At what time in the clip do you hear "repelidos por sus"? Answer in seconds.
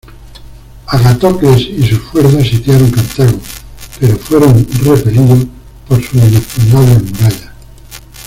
4.83-6.15